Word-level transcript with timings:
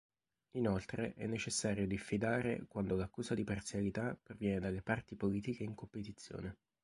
Inoltre, 0.53 1.13
è 1.13 1.27
necessario 1.27 1.85
diffidare 1.85 2.65
quando 2.67 2.95
l'accusa 2.95 3.35
di 3.35 3.43
parzialità 3.43 4.17
proviene 4.19 4.59
dalle 4.59 4.81
parti 4.81 5.15
politiche 5.15 5.61
in 5.61 5.75
competizione. 5.75 6.57